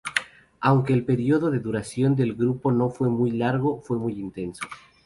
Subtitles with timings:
[0.61, 4.67] Aunque el período de duración del grupo no fue muy largo, fue muy intenso.